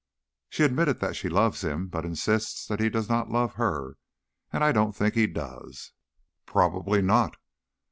"She 0.49 0.63
admitted 0.63 0.99
that 1.01 1.15
she 1.15 1.29
loves 1.29 1.63
him, 1.63 1.87
but 1.87 2.05
insists 2.05 2.65
that 2.65 2.79
he 2.79 2.89
does 2.89 3.07
not 3.07 3.29
love 3.29 3.53
her, 3.53 3.97
and 4.51 4.63
I 4.63 4.71
don't 4.71 4.95
think 4.95 5.13
he 5.13 5.27
does." 5.27 5.91
"Probably 6.47 7.03
not. 7.03 7.35